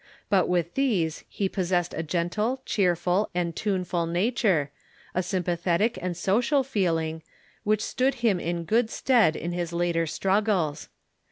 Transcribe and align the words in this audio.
But 0.31 0.49
with 0.49 0.73
these 0.73 1.23
he 1.29 1.47
possessed 1.47 1.93
a 1.93 2.01
gentle, 2.01 2.63
cheerful, 2.65 3.29
and 3.35 3.55
tuneful 3.55 4.07
nature, 4.07 4.71
a 5.13 5.21
sympathetic 5.21 5.95
and 6.01 6.17
social 6.17 6.63
feeling, 6.63 7.21
which 7.63 7.83
stood 7.85 8.15
him 8.25 8.39
in 8.39 8.63
good 8.63 8.89
stead 8.89 9.35
in 9.35 9.51
his 9.51 9.71
later 9.73 10.07
struggles. 10.07 10.89